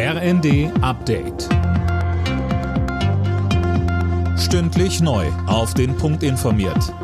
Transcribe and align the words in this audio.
RND 0.00 0.70
Update. 0.80 1.48
Stündlich 4.38 5.00
neu. 5.00 5.26
Auf 5.48 5.74
den 5.74 5.96
Punkt 5.96 6.22
informiert. 6.22 6.94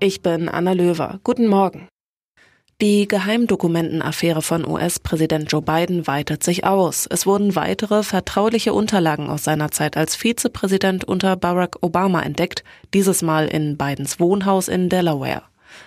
Ich 0.00 0.20
bin 0.20 0.48
Anna 0.48 0.72
Löwer. 0.72 1.20
Guten 1.22 1.46
Morgen. 1.46 1.86
Die 2.80 3.06
Geheimdokumentenaffäre 3.06 4.42
von 4.42 4.66
US-Präsident 4.66 5.52
Joe 5.52 5.62
Biden 5.62 6.08
weitet 6.08 6.42
sich 6.42 6.64
aus. 6.64 7.06
Es 7.08 7.24
wurden 7.24 7.54
weitere 7.54 8.02
vertrauliche 8.02 8.72
Unterlagen 8.72 9.30
aus 9.30 9.44
seiner 9.44 9.70
Zeit 9.70 9.96
als 9.96 10.16
Vizepräsident 10.16 11.04
unter 11.04 11.36
Barack 11.36 11.76
Obama 11.82 12.20
entdeckt, 12.20 12.64
dieses 12.94 13.22
Mal 13.22 13.46
in 13.46 13.76
Bidens 13.76 14.18
Wohnhaus 14.18 14.66
in 14.66 14.88
Delaware. 14.88 15.42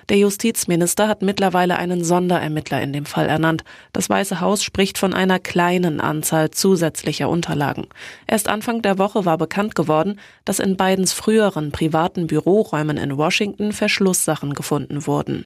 Der 0.10 0.18
Justizminister 0.18 1.08
hat 1.08 1.22
mittlerweile 1.22 1.78
einen 1.78 2.04
Sonderermittler 2.04 2.82
in 2.82 2.94
dem 2.94 3.06
Fall 3.06 3.28
ernannt. 3.28 3.64
Das 3.94 4.10
Weiße 4.10 4.42
Haus 4.42 4.64
spricht 4.64 4.98
von 4.98 5.14
einer 5.14 5.40
kleinen 5.40 6.00
Anzahl 6.02 6.52
zusätzlicher 6.52 7.30
Unterlagen. 7.30 7.88
Erst 8.28 8.48
Anfang 8.48 8.82
der 8.82 8.98
Woche 8.98 9.26
war 9.26 9.38
bekannt 9.38 9.76
geworden, 9.76 10.20
dass 10.46 10.60
in 10.60 10.78
Bidens 10.78 11.14
früheren 11.14 11.72
privaten 11.72 12.28
Büroräumen 12.28 12.98
in 12.98 13.18
Washington 13.18 13.72
Verschlusssachen 13.72 14.54
gefunden 14.54 15.08
wurden. 15.08 15.46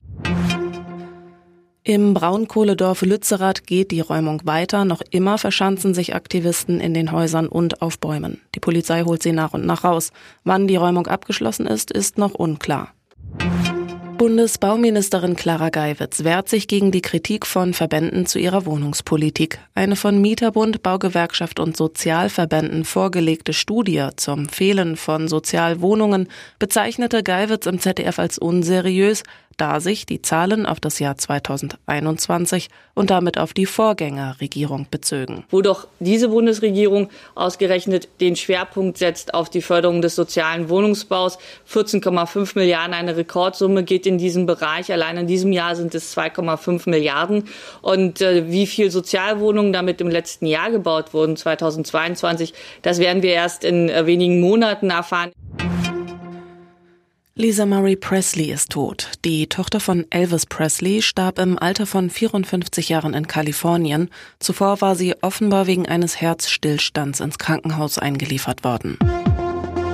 Im 1.86 2.14
Braunkohledorf 2.14 3.02
Lützerath 3.02 3.68
geht 3.68 3.92
die 3.92 4.00
Räumung 4.00 4.42
weiter. 4.46 4.86
Noch 4.86 5.02
immer 5.12 5.38
verschanzen 5.38 5.94
sich 5.94 6.16
Aktivisten 6.16 6.80
in 6.80 6.94
den 6.94 7.12
Häusern 7.12 7.50
und 7.50 7.82
auf 7.82 8.00
Bäumen. 8.00 8.40
Die 8.56 8.62
Polizei 8.62 9.04
holt 9.04 9.22
sie 9.22 9.34
nach 9.34 9.54
und 9.54 9.66
nach 9.66 9.84
raus. 9.84 10.12
Wann 10.46 10.70
die 10.70 10.78
Räumung 10.78 11.08
abgeschlossen 11.08 11.68
ist, 11.68 11.92
ist 11.92 12.18
noch 12.18 12.36
unklar. 12.36 12.94
Bundesbauministerin 14.18 15.36
Clara 15.36 15.70
Geiwitz 15.70 16.24
wehrt 16.24 16.48
sich 16.48 16.68
gegen 16.68 16.92
die 16.92 17.02
Kritik 17.02 17.48
von 17.48 17.74
Verbänden 17.74 18.28
zu 18.28 18.38
ihrer 18.38 18.66
Wohnungspolitik. 18.66 19.60
Eine 19.74 19.96
von 19.96 20.22
Mieterbund, 20.22 20.84
Baugewerkschaft 20.84 21.60
und 21.60 21.76
Sozialverbänden 21.76 22.86
vorgelegte 22.86 23.54
Studie 23.54 24.08
zum 24.16 24.48
Fehlen 24.48 24.98
von 24.98 25.28
Sozialwohnungen 25.28 26.30
bezeichnete 26.60 27.24
Geiwitz 27.24 27.66
im 27.66 27.80
ZDF 27.80 28.20
als 28.20 28.38
unseriös, 28.38 29.24
da 29.58 29.80
sich 29.80 30.06
die 30.06 30.22
Zahlen 30.22 30.66
auf 30.66 30.80
das 30.80 31.00
Jahr 31.00 31.18
2021 31.18 32.70
und 32.94 33.10
damit 33.10 33.38
auf 33.38 33.54
die 33.54 33.66
Vorgängerregierung 33.66 34.88
bezögen. 34.90 35.46
Wo 35.50 35.62
doch 35.62 35.88
diese 36.00 36.30
Bundesregierung 36.30 37.10
ausgerechnet 37.36 38.08
den 38.22 38.36
Schwerpunkt 38.36 38.98
setzt 38.98 39.34
auf 39.34 39.50
die 39.50 39.62
Förderung 39.62 40.02
des 40.02 40.16
sozialen 40.16 40.70
Wohnungsbaus. 40.70 41.38
14,5 41.72 42.58
Milliarden, 42.58 42.94
eine 42.94 43.18
Rekordsumme 43.18 43.84
geht 43.84 44.06
in 44.06 44.18
diesem 44.18 44.46
Bereich. 44.46 44.92
Allein 44.92 45.18
in 45.18 45.28
diesem 45.28 45.52
Jahr 45.52 45.76
sind 45.76 45.96
es 45.96 46.16
2,5 46.16 46.90
Milliarden. 46.90 47.46
Und 47.82 48.22
äh, 48.22 48.50
wie 48.52 48.68
viel 48.68 48.92
Sozialwohnungen 48.92 49.74
damit 49.74 50.02
im 50.02 50.10
letzten 50.10 50.46
Jahr 50.46 50.72
gebaut 50.72 51.14
wurden, 51.14 51.36
2022, 51.36 52.54
das 52.82 53.00
werden 53.00 53.24
wir 53.24 53.32
erst 53.32 53.64
in 53.64 53.90
äh, 53.90 54.06
wenigen 54.06 54.40
Monaten 54.40 54.90
erfahren. 54.90 55.32
Lisa 57.36 57.66
Marie 57.66 57.96
Presley 57.96 58.52
ist 58.52 58.74
tot. 58.74 59.10
Die 59.26 59.48
Tochter 59.48 59.80
von 59.80 60.06
Elvis 60.12 60.46
Presley 60.46 61.02
starb 61.02 61.40
im 61.40 61.58
Alter 61.58 61.88
von 61.88 62.12
54 62.12 62.90
Jahren 62.90 63.16
in 63.16 63.26
Kalifornien. 63.26 64.12
Zuvor 64.38 64.82
war 64.82 64.96
sie 64.96 65.16
offenbar 65.24 65.66
wegen 65.66 65.88
eines 65.88 66.22
Herzstillstands 66.22 67.22
ins 67.22 67.40
Krankenhaus 67.40 67.98
eingeliefert 67.98 68.64
worden. 68.64 69.00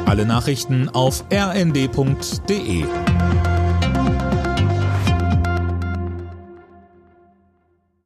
Alle 0.05 0.25
Nachrichten 0.25 0.89
auf 0.89 1.23
rnd.de 1.31 2.83